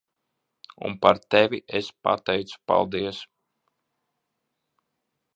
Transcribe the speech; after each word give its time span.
Un 0.87 0.93
par 1.01 1.17
tevi 1.33 1.59
es 1.79 1.89
pateicu 2.07 2.57
paldies. 2.71 3.19